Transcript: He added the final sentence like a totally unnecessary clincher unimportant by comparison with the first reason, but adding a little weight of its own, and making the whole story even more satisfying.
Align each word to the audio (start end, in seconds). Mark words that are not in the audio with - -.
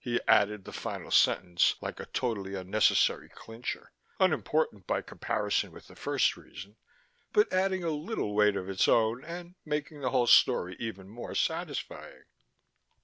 He 0.00 0.20
added 0.26 0.64
the 0.64 0.72
final 0.72 1.12
sentence 1.12 1.76
like 1.80 2.00
a 2.00 2.06
totally 2.06 2.56
unnecessary 2.56 3.28
clincher 3.28 3.92
unimportant 4.18 4.88
by 4.88 5.02
comparison 5.02 5.70
with 5.70 5.86
the 5.86 5.94
first 5.94 6.36
reason, 6.36 6.78
but 7.32 7.52
adding 7.52 7.84
a 7.84 7.90
little 7.92 8.34
weight 8.34 8.56
of 8.56 8.68
its 8.68 8.88
own, 8.88 9.24
and 9.24 9.54
making 9.64 10.00
the 10.00 10.10
whole 10.10 10.26
story 10.26 10.74
even 10.80 11.08
more 11.08 11.36
satisfying. 11.36 12.24